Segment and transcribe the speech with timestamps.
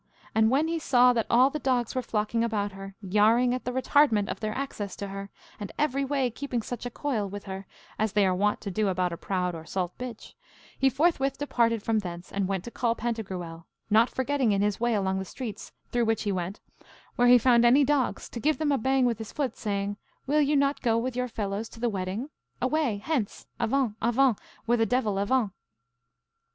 [0.33, 3.71] And when he saw that all the dogs were flocking about her, yarring at the
[3.71, 7.67] retardment of their access to her, and every way keeping such a coil with her
[7.99, 10.33] as they are wont to do about a proud or salt bitch,
[10.75, 14.95] he forthwith departed from thence, and went to call Pantagruel, not forgetting in his way
[14.95, 16.59] alongst the streets through which he went,
[17.15, 20.41] where he found any dogs to give them a bang with his foot, saying, Will
[20.41, 22.31] you not go with your fellows to the wedding?
[22.59, 25.51] Away, hence, avant, avant, with a devil avant!